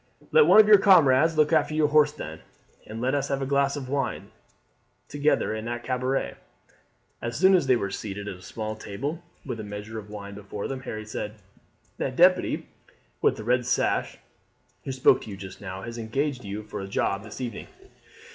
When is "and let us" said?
2.87-3.27